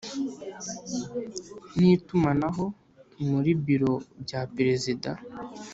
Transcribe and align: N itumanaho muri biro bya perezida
N 1.75 1.77
itumanaho 1.95 2.65
muri 3.29 3.51
biro 3.65 3.93
bya 4.21 4.41
perezida 4.55 5.09